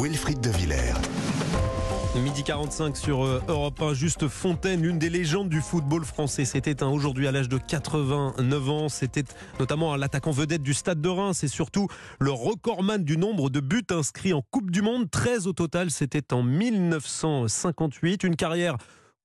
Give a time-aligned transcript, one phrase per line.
[0.00, 0.94] Wilfried de Villers.
[2.14, 6.44] Midi 45 sur euh, Europe 1, Juste Fontaine, une des légendes du football français.
[6.44, 8.88] C'était un aujourd'hui à l'âge de 89 ans.
[8.88, 9.24] C'était
[9.58, 11.88] notamment l'attaquant vedette du Stade de Reims et surtout
[12.20, 15.10] le recordman du nombre de buts inscrits en Coupe du Monde.
[15.10, 18.22] 13 au total, c'était en 1958.
[18.22, 18.76] Une carrière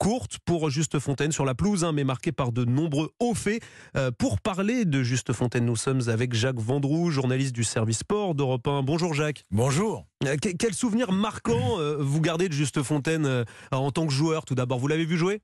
[0.04, 3.64] courte pour Juste Fontaine sur la pelouse, hein, mais marquée par de nombreux hauts faits.
[3.96, 8.36] Euh, pour parler de Juste Fontaine, nous sommes avec Jacques Vendroux, journaliste du service sport
[8.36, 8.84] d'Europe 1.
[8.84, 9.46] Bonjour Jacques.
[9.50, 10.06] Bonjour.
[10.26, 14.44] Euh, que- quel souvenir marquant euh, vous gardez de Juste Fontaine en tant que joueur
[14.44, 14.78] tout d'abord?
[14.78, 15.40] Vous l'avez vu jouer?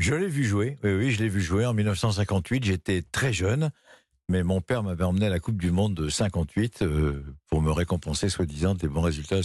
[0.00, 0.78] Je l'ai vu jouer.
[0.82, 2.64] Oui, oui, je l'ai vu jouer en 1958.
[2.64, 3.70] J'étais très jeune,
[4.28, 7.70] mais mon père m'avait emmené à la Coupe du Monde de 58 euh, pour me
[7.70, 9.42] récompenser, soi-disant, des bons résultats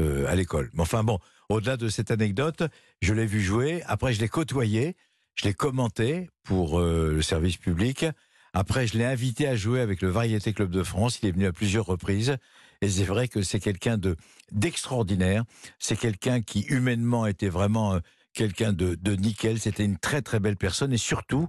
[0.00, 0.70] euh, à l'école.
[0.74, 2.64] Mais enfin bon, au-delà de cette anecdote,
[3.00, 3.82] je l'ai vu jouer.
[3.86, 4.96] Après, je l'ai côtoyé.
[5.36, 8.06] Je l'ai commenté pour euh, le service public.
[8.52, 11.18] Après, je l'ai invité à jouer avec le Variété Club de France.
[11.22, 12.36] Il est venu à plusieurs reprises.
[12.80, 14.16] Et c'est vrai que c'est quelqu'un de
[14.52, 15.44] d'extraordinaire.
[15.78, 18.00] C'est quelqu'un qui humainement était vraiment euh,
[18.32, 19.58] quelqu'un de, de nickel.
[19.58, 21.48] C'était une très très belle personne et surtout,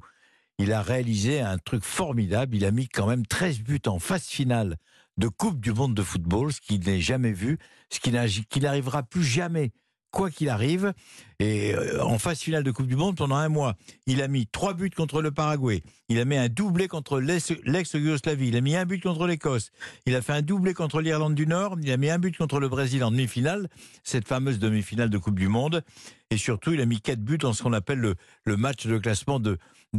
[0.57, 2.55] il a réalisé un truc formidable.
[2.55, 4.77] Il a mis quand même 13 buts en phase finale
[5.17, 7.57] de Coupe du Monde de football, ce qu'il n'est jamais vu,
[7.89, 9.71] ce qui n'a- qui n'arrivera plus jamais,
[10.11, 10.93] quoi qu'il arrive.
[11.39, 13.75] Et euh, en phase finale de Coupe du Monde, pendant un mois,
[14.07, 15.83] il a mis trois buts contre le Paraguay.
[16.07, 18.47] Il a mis un doublé contre l'ex- l'ex-Yougoslavie.
[18.47, 19.71] Il a mis un but contre l'Écosse.
[20.05, 21.75] Il a fait un doublé contre l'Irlande du Nord.
[21.81, 23.67] Il a mis un but contre le Brésil en demi-finale,
[24.03, 25.83] cette fameuse demi-finale de Coupe du Monde.
[26.29, 29.39] Et surtout, il a mis quatre buts dans ce qu'on appelle le, match de classement
[29.41, 29.57] de,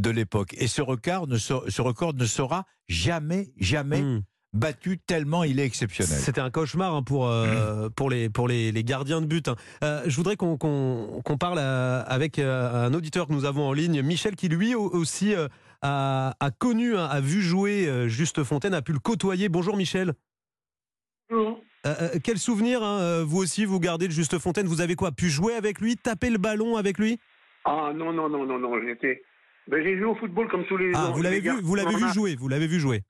[0.09, 0.55] l'époque.
[0.57, 4.23] Et ce record, ne, sera jamais, jamais Hmm.
[4.53, 6.17] Battu tellement il est exceptionnel.
[6.17, 9.47] C'était un cauchemar hein, pour, euh, pour, les, pour les, les gardiens de but.
[9.49, 9.55] hein.
[9.83, 10.57] Euh, je voudrais qu'on
[11.39, 14.89] parle euh, avec euh, un auditeur que nous avons en ligne, Michel, qui lui au-
[14.89, 15.47] aussi euh,
[15.81, 19.49] a, a connu, hein, a vu jouer euh, Juste Fontaine, a pu le côtoyer.
[19.49, 20.13] Bonjour Michel.
[21.29, 21.59] Bonjour.
[22.23, 22.81] Quel souvenir,
[23.25, 24.67] vous aussi, vous gardez de Juste Fontaine?
[24.67, 27.17] Vous avez quoi Pu jouer avec lui Taper le ballon avec lui?
[27.63, 29.21] Ah non, non, non, non, non, j'étais.
[29.69, 32.09] Ben, j'ai joué au football comme tous les Ah, vous l'avez vu, vous l'avez vu
[32.13, 33.03] jouer, vous l'avez vu jouer.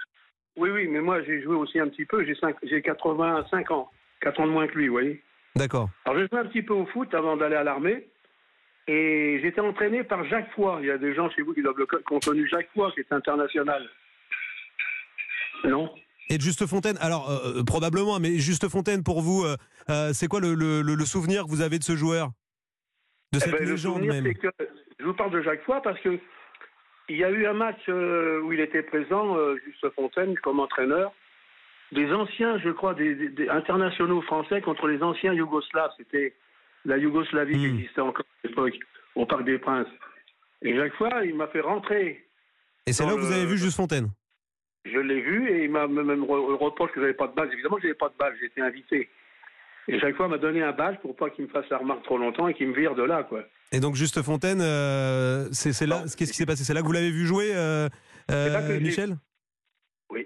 [0.58, 2.26] Oui, oui, mais moi j'ai joué aussi un petit peu.
[2.26, 3.92] J'ai cinq- j'ai 85 ans.
[4.22, 5.22] 4 ans de moins que lui, vous voyez.
[5.56, 5.90] D'accord.
[6.06, 8.08] Alors j'ai joué un petit peu au foot avant d'aller à l'armée.
[8.88, 10.80] Et j'étais entraîné par Jacques Foy.
[10.82, 12.92] Il y a des gens chez vous qui doivent le qui ont connu Jacques Foy,
[12.94, 13.88] qui est international.
[15.66, 15.90] Non?
[16.30, 19.56] Et Juste Fontaine, alors euh, euh, probablement, mais Juste Fontaine pour vous, euh,
[19.90, 22.30] euh, c'est quoi le, le- le- le souvenir que vous avez de ce joueur?
[23.34, 24.24] De Eh cette ben, le légende souvenir, même?
[24.26, 24.48] c'est que
[25.00, 26.18] je vous parle de Jacques Foy parce que
[27.10, 30.60] il y a eu un match euh, où il était présent, euh, Juste Fontaine, comme
[30.60, 31.12] entraîneur.
[31.92, 35.92] Des anciens, je crois, des, des- des internationaux français contre les anciens Yougoslaves.
[35.98, 36.34] C'était
[36.86, 37.76] la Yougoslavie qui Hmm.
[37.80, 38.74] existait encore à l'époque,
[39.16, 39.88] au Parc des Princes.
[40.62, 42.26] Et Jacques Foy, il m'a fait rentrer.
[42.86, 44.08] Et c'est là où vous avez vu Juste Fontaine?
[44.86, 47.52] Je l'ai vu et il m'a même re- reproché que j'avais pas de badge.
[47.54, 49.10] Évidemment, j'avais pas de badge, j'étais invité.
[49.90, 52.18] Et Jacques Foy m'a donné un badge pour pas qu'il me fasse la remarque trop
[52.18, 53.44] longtemps et qu'il me vire de là, quoi.
[53.72, 56.64] Et donc Juste Fontaine, euh, c'est là, qu'est-ce qui s'est passé?
[56.64, 57.90] C'est là que vous l'avez vu jouer, euh,
[58.32, 59.18] euh, Michel?
[60.10, 60.26] Oui.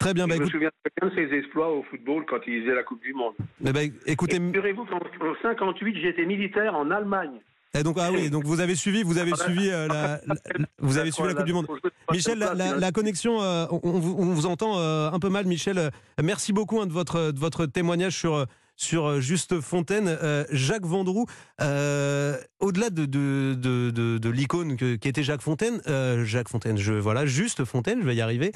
[0.00, 2.62] Très bien, bah, je me souviens très bien de ses exploits au football quand il
[2.62, 3.34] faisait la Coupe du Monde.
[3.64, 7.40] eh ben, écoutez, Figurez-vous qu'en en 58, j'étais militaire en Allemagne.
[7.74, 10.34] et donc ah oui, donc vous avez suivi, vous avez suivi euh, la, la-
[10.80, 11.68] vous avez suivi la Coupe du Monde.
[12.10, 15.90] Michel, la, connexion, euh, on, on vous, vous entend euh, un peu mal, Michel.
[16.20, 18.44] Merci beaucoup hein, de, votre, de votre témoignage sur,
[18.76, 20.08] sur euh, Juste Fontaine.
[20.08, 21.26] Euh, Jacques Vendroux,
[21.60, 26.48] euh, au-delà de, de, de, de- de l'icône que- qui était Jacques Fontaine, euh, Jacques
[26.48, 28.52] Fontaine, je, voilà, Juste Fontaine, je vais y arriver.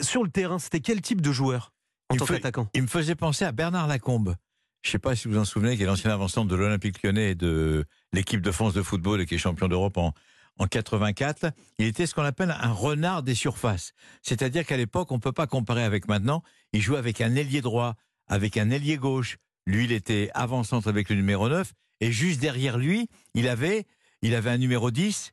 [0.00, 1.72] Sur le terrain, c'était quel type de joueur
[2.10, 2.68] en Il tant qu'attaquant?
[2.74, 4.36] Il me faisait penser à Bernard Lacombe.
[4.82, 7.02] Je ne sais pas si vous vous en souvenez, qui est l'ancien avancement de l'Olympique
[7.02, 10.12] lyonnais et de l'équipe de France de football et qui est champion d'Europe en,
[10.58, 11.46] en 84.
[11.80, 13.92] Il était ce qu'on appelle un renard des surfaces.
[14.22, 16.42] C'est-à-dire qu'à l'époque, on ne peut pas comparer avec maintenant.
[16.72, 17.94] Il jouait avec un ailier droit,
[18.28, 19.38] avec un ailier gauche.
[19.66, 21.72] Lui, il était avant-centre avec le numéro 9.
[22.00, 23.86] Et juste derrière lui, il avait,
[24.22, 25.32] il avait un numéro 10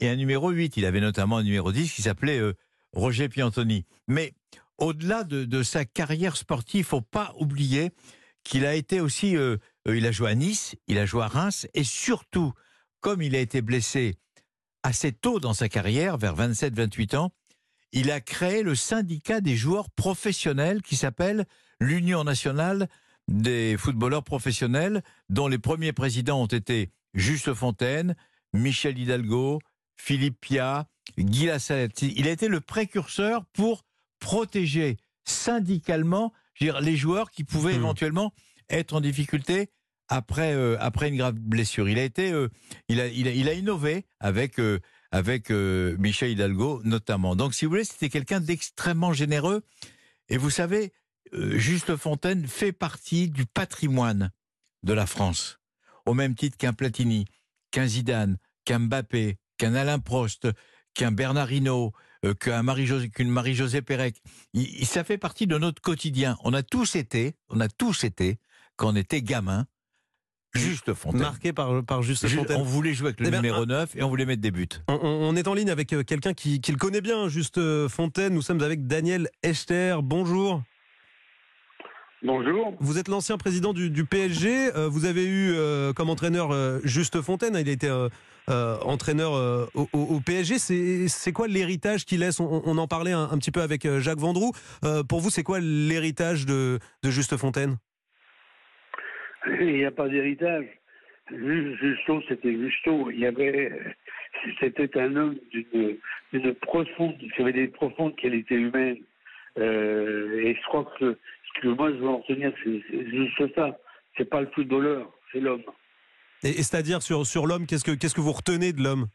[0.00, 0.76] et un numéro 8.
[0.76, 2.54] Il avait notamment un numéro 10 qui s'appelait euh,
[2.92, 3.84] Roger Piantoni.
[4.06, 4.32] Mais
[4.78, 7.90] au-delà de, sa carrière sportive, faut pas oublier
[8.42, 9.56] qu'il a été aussi, euh,
[9.88, 12.52] euh, il a joué à Nice, il a joué à Reims, et surtout,
[13.00, 14.16] comme il a été blessé
[14.82, 17.32] assez tôt dans sa carrière, vers 27-28 ans,
[17.92, 21.46] il a créé le syndicat des joueurs professionnels qui s'appelle
[21.84, 22.88] l'Union nationale
[23.28, 28.16] des footballeurs professionnels, dont les premiers présidents ont été Juste Fontaine,
[28.52, 29.60] Michel Hidalgo,
[29.96, 30.88] Philippe Pia,
[31.18, 32.02] Guy Lassalette.
[32.02, 33.84] Il a été le précurseur pour
[34.18, 37.82] protéger syndicalement dire, les joueurs qui pouvaient Hmm.
[37.82, 38.32] éventuellement
[38.68, 39.70] être en difficulté
[40.08, 41.88] après, euh, après une grave blessure.
[41.88, 42.48] Il a été, euh,
[42.88, 44.80] il, a, il, a, il a innové avec, euh,
[45.12, 47.36] avec Michel Hidalgo notamment.
[47.36, 49.62] Donc, si vous voulez, c'était quelqu'un d'extrêmement généreux.
[50.28, 50.92] Et vous savez,
[51.32, 54.30] Juste Fontaine fait partie du patrimoine
[54.82, 55.58] de la France,
[56.06, 57.24] au même titre qu'un Platini,
[57.70, 60.48] qu'un Zidane, qu'un Mbappé, qu'un Alain Prost,
[60.94, 61.92] qu'un Bernard Hinault,
[62.24, 64.20] euh, qu'un Marie-José, qu'une Marie-Josée Pérec.
[64.52, 66.36] Il- ça fait partie de notre quotidien.
[66.44, 68.38] On a tous été, on a tous été,
[68.76, 69.66] quand on était gamin,
[70.54, 71.20] Juste Fontaine.
[71.22, 72.60] Marqué par, par Juste Ju- Fontaine.
[72.60, 74.68] On voulait jouer avec le Eh ben, numéro 9 et on voulait mettre des buts.
[74.86, 78.34] On, est en ligne avec euh, quelqu'un qui, qui le connaît bien, Juste euh, Fontaine.
[78.34, 79.96] Nous sommes avec Daniel Echter.
[80.00, 80.62] Bonjour.
[82.24, 82.74] Bonjour.
[82.80, 84.74] Vous êtes l'ancien président du, du PSG.
[84.74, 87.54] euh, vous avez eu euh, comme entraîneur euh, Juste Fontaine.
[87.60, 87.90] Il a été
[88.48, 89.32] entraîneur
[89.74, 90.58] au, PSG.
[91.08, 92.40] C'est quoi l'héritage qu'il laisse?
[92.40, 94.52] On, on en parlait un, un petit peu avec Jacques Vendroux.
[95.08, 97.76] Pour vous, c'est quoi l'héritage de, de Juste Fontaine?
[99.60, 100.64] Il n'y a pas d'héritage.
[101.30, 103.10] Ju- Justo, c'était Justo.
[103.10, 103.72] Il y avait,
[104.60, 105.96] c'était un homme d'une,
[106.32, 108.98] d'une profonde, qui avait des profondes qualités humaines.
[109.58, 111.16] Euh, et je crois que
[111.54, 112.80] ce que moi je veux en retenir, c'est,
[113.10, 113.78] juste ça.
[114.16, 115.62] C'est pas le footballeur, c'est l'homme.
[116.42, 119.06] Et, et c'est-à-dire sur, sur l'homme, qu'est-ce que, qu'est-ce que vous retenez de l'homme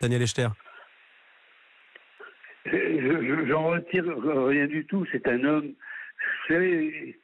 [0.00, 0.48] Daniel Echter?
[2.66, 4.04] Je- je- J'en retire
[4.46, 5.04] rien du tout.
[5.12, 5.66] C'est un homme.
[5.68, 7.18] Vous savez,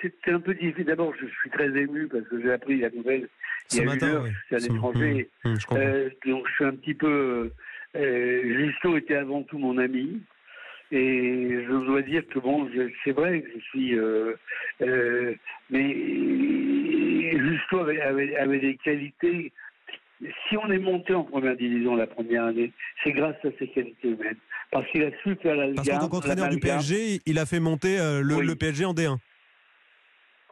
[0.00, 0.84] c'était un peu difficile.
[0.86, 3.28] D'abord, je suis très ému parce que j'ai appris la nouvelle
[3.70, 4.22] il Ce y a matin, une heure.
[4.24, 4.30] oui.
[4.30, 5.30] Je suis à l'étranger.
[5.44, 5.76] Je comprends.
[5.84, 7.50] Euh, donc je suis un petit peu.
[7.96, 10.20] Euh, Justo était avant tout mon ami.
[10.94, 12.70] Et je dois dire que bon,
[13.02, 13.98] c'est vrai que je suis.
[13.98, 14.34] euh,
[14.80, 15.34] euh,
[15.68, 15.92] mais
[17.32, 19.52] Justo avait, avait, avait des qualités.
[20.48, 22.70] Si on est monté en première division la première année,
[23.02, 24.36] c'est grâce à ses qualités humaines.
[24.70, 27.58] Parce qu'il a su faire la Parce qu'en tant qu'entraîneur du PSG, il a fait
[27.60, 28.46] monter euh, le, Oui.
[28.46, 29.16] le PSG en D1.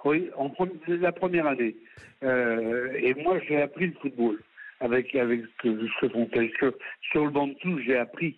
[0.05, 0.53] Oui, en
[0.89, 1.77] la première année.
[2.25, 4.41] Euh, et moi, j'ai appris le football
[4.81, 6.51] avec, avec ce Fontaine.
[6.59, 6.73] Sur,
[7.13, 8.37] sur le banc de touche, j'ai appris.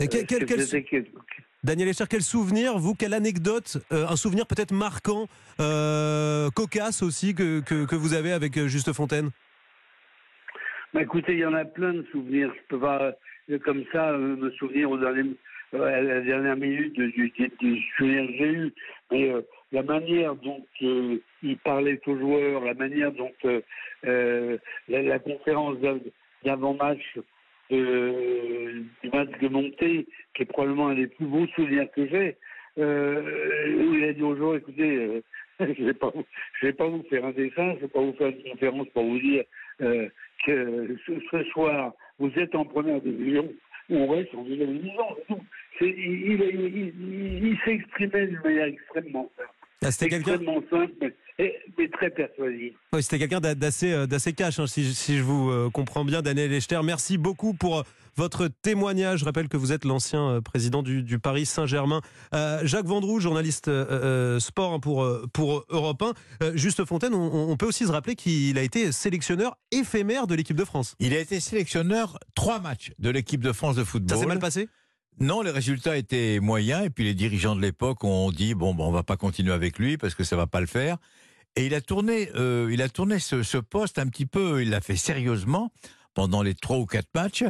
[0.00, 1.04] Et quel, Euh, quel- quel-
[1.64, 5.26] Daniel Echer, quel souvenir, vous, quelle anecdote, euh, un souvenir peut-être marquant,
[5.60, 9.30] euh, cocasse aussi, que, que, que vous avez avec Juste Fontaine?
[10.94, 12.52] Bah, écoutez, il y en a plein de souvenirs.
[12.54, 13.12] Je peux pas,
[13.50, 15.34] euh, comme ça, me souvenir aux derniers,
[15.72, 17.32] à la dernière minute du,
[17.96, 18.72] souvenir que j'ai eu.
[19.10, 19.32] Mais
[19.72, 23.32] la manière dont il parlait aux joueurs, la manière dont
[24.04, 26.00] la, la conférence d'av-
[26.44, 27.18] d'avant-match
[27.72, 32.36] euh, du match de montée, qui est probablement un des plus beaux souvenirs que j'ai,
[32.78, 35.20] euh, où il a dit aux joueurs, écoutez, euh,
[35.60, 36.24] je vais pas, vous-
[36.60, 39.04] je vais pas vous faire un dessin, je vais pas vous faire une conférence pour
[39.04, 39.44] vous dire
[39.82, 40.08] euh,
[40.46, 43.52] que ce, ce soir, vous êtes en première division,
[43.90, 45.04] ou on reste en deuxième division.
[45.80, 49.50] Il, il, il, il- exprimé d'une manière extrêmement simple.
[49.82, 50.38] Ah, quelqu'un
[50.70, 51.12] simple, et- mais
[51.98, 52.74] très persuasif.
[52.92, 56.04] oui, c'était quelqu'un d'a- d'assez euh, d'assez cash, hein, si, si je vous euh, comprends
[56.04, 56.80] bien, Daniel Echter.
[56.84, 57.82] Merci beaucoup pour euh,
[58.16, 59.20] votre témoignage.
[59.20, 62.00] Je rappelle que vous êtes l'ancien président du, du Paris Saint-Germain.
[62.34, 66.12] Euh, Jacques Vendroux, journaliste euh, sport hein, pour, pour Europe 1.
[66.44, 70.34] Euh, Juste Fontaine, on, on peut aussi se rappeler qu'il a été sélectionneur éphémère de
[70.34, 70.94] l'équipe de France.
[71.00, 74.16] Il a été sélectionneur trois matchs de l'équipe de France de football.
[74.16, 74.68] Ça s'est mal passé?
[75.20, 78.86] Non, les résultats étaient moyens et puis les dirigeants de l'époque ont dit bon, bon
[78.86, 80.96] on va pas continuer avec lui parce que ça va pas le faire.
[81.58, 84.70] Et il a tourné, euh, il a tourné ce, ce poste un petit peu, il
[84.70, 85.72] l'a fait sérieusement
[86.14, 87.42] pendant les trois ou quatre matchs.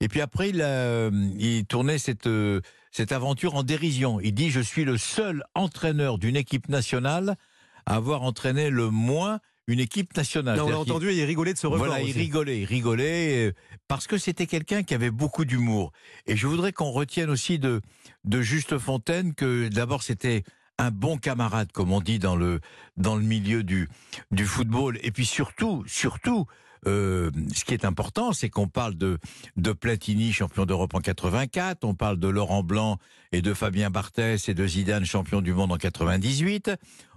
[0.00, 4.18] Et puis après, il a, il tournait cette euh, cette aventure en dérision.
[4.18, 7.36] Il dit je suis le seul entraîneur d'une équipe nationale
[7.84, 10.56] à avoir entraîné le moins une équipe nationale.
[10.56, 11.86] Là, On l'a entendu et il rigolait de ce record.
[11.86, 13.52] voilà, il rigolait, il rigolait, euh,
[13.88, 15.92] parce que c'était quelqu'un qui avait beaucoup d'humour.
[16.26, 17.82] Et je voudrais qu'on retienne aussi de,
[18.24, 20.44] de Juste Fontaine que d'abord c'était
[20.80, 22.60] un bon camarade, comme on dit dans le,
[22.96, 23.88] dans le milieu du,
[24.30, 24.98] du football.
[25.02, 26.46] Et puis surtout, surtout,
[26.86, 29.18] euh, ce qui est important, c'est qu'on parle de,
[29.56, 32.96] de Platini, champion d'Europe en 84, on parle de Laurent Blanc
[33.32, 36.70] et de Fabien Barthès et de Zidane, champion du monde en 98.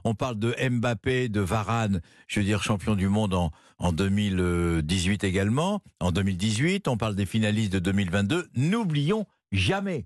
[0.04, 5.24] On parle de Mbappé, de Varane, je veux dire champion du monde en, en 2018
[5.24, 6.90] également, en 2018.
[6.90, 8.50] On parle des finalistes de 2022.
[8.56, 10.06] N'oublions jamais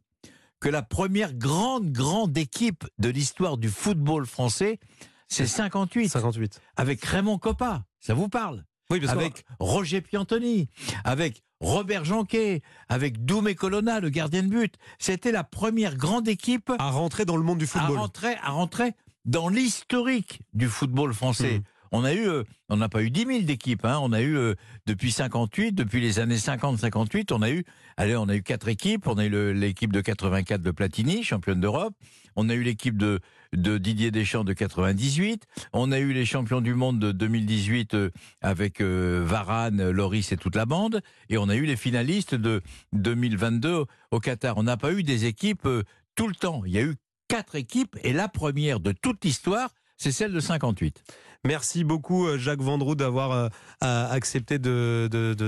[0.59, 4.79] que la première grande, grande équipe de l'histoire du football français,
[5.27, 6.61] c'est 58, 58.
[6.75, 7.83] avec Raymond Coppa.
[7.99, 8.63] Ça vous parle?
[8.89, 10.69] Oui, parce Avec Roger Piantoni,
[11.03, 14.75] avec Robert Jonquet, avec Doumé Colonna, le gardien de but.
[14.99, 17.97] C'était la première grande équipe à rentrer dans le monde du à football.
[17.97, 18.93] rentrer, à rentrer
[19.25, 21.59] dans l'historique du football français.
[21.59, 21.63] Mhm.
[21.91, 23.99] On a eu, euh, on n'a pas eu 10 000 d'équipes, hein.
[24.01, 27.63] on a eu euh, depuis 58, depuis les années 50-58, on a eu,
[27.97, 29.07] allez, on a eu quatre équipes.
[29.07, 31.93] On a eu l'équipe de 84 de Platini, championne d'Europe.
[32.35, 33.19] On a eu l'équipe de,
[33.53, 35.43] de Didier Deschamps de 98.
[35.73, 38.09] On a eu les champions du monde de 2018 euh,
[38.41, 41.01] avec Varane, Loris et toute la bande.
[41.29, 42.61] Et on a eu les finalistes de
[42.93, 44.57] 2022 au Qatar.
[44.57, 45.67] On n'a pas eu des équipes
[46.15, 46.63] tout le temps.
[46.65, 46.95] Il y a eu
[47.27, 51.03] quatre équipes et la première de toute l'histoire, c'est celle de 58.
[51.45, 53.49] Merci beaucoup euh, Jacques Vendroux d'avoir euh,
[53.81, 55.07] accepté de,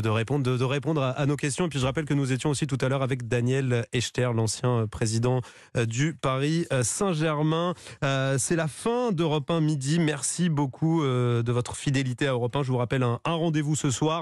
[0.09, 1.65] répondre, de, répondre à, nos questions.
[1.65, 4.87] Et puis je rappelle que nous étions aussi tout à l'heure avec Daniel Echter, l'ancien
[4.87, 5.41] président
[5.77, 7.73] euh, du Paris Saint-Germain.
[8.01, 9.99] C'est la fin d'Europe 1 midi.
[9.99, 12.63] Merci beaucoup de votre fidélité à Europe 1.
[12.63, 14.09] Je vous rappelle un rendez-vous ce soir.